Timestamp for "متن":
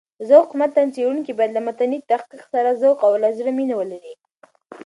0.59-0.87